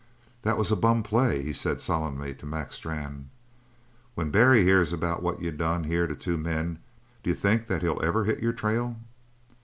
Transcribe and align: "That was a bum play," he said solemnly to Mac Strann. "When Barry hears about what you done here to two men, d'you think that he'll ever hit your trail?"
"That 0.41 0.57
was 0.57 0.71
a 0.71 0.75
bum 0.75 1.03
play," 1.03 1.43
he 1.43 1.53
said 1.53 1.79
solemnly 1.79 2.33
to 2.33 2.47
Mac 2.47 2.73
Strann. 2.73 3.29
"When 4.15 4.31
Barry 4.31 4.63
hears 4.63 4.91
about 4.91 5.21
what 5.21 5.43
you 5.43 5.51
done 5.51 5.83
here 5.83 6.07
to 6.07 6.15
two 6.15 6.39
men, 6.39 6.79
d'you 7.21 7.35
think 7.35 7.67
that 7.67 7.83
he'll 7.83 8.01
ever 8.01 8.23
hit 8.23 8.41
your 8.41 8.51
trail?" 8.53 8.95